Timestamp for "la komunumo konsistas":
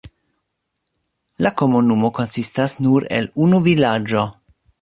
1.47-2.77